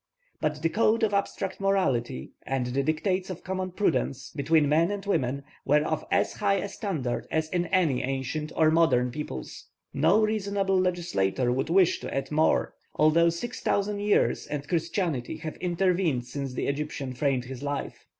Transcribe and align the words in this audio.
But 0.39 0.63
the 0.63 0.69
code 0.69 1.03
of 1.03 1.13
abstract 1.13 1.61
morality, 1.61 2.31
and 2.41 2.65
the 2.65 2.81
dictates 2.81 3.29
of 3.29 3.43
common 3.43 3.69
prudence, 3.69 4.31
between 4.35 4.67
men 4.67 4.89
and 4.89 5.05
women, 5.05 5.43
were 5.63 5.83
of 5.83 6.03
as 6.09 6.33
high 6.33 6.55
a 6.55 6.69
standard 6.69 7.27
as 7.29 7.49
in 7.49 7.67
any 7.67 8.01
ancient 8.01 8.51
or 8.55 8.71
modern 8.71 9.11
peoples. 9.11 9.67
No 9.93 10.19
reasonable 10.23 10.79
legislator 10.79 11.51
would 11.51 11.69
wish 11.69 11.99
to 11.99 12.11
add 12.11 12.31
more, 12.31 12.73
although 12.95 13.29
six 13.29 13.61
thousand 13.61 13.99
years 13.99 14.47
and 14.47 14.67
Christianity 14.67 15.37
have 15.37 15.55
intervened 15.57 16.25
since 16.25 16.53
the 16.55 16.65
Egyptian 16.65 17.13
framed 17.13 17.45
his 17.45 17.61
life. 17.61 18.07